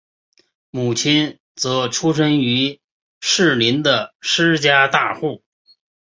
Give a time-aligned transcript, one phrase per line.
[0.71, 2.81] 母亲则出身于
[3.19, 5.43] 士林的施家大户。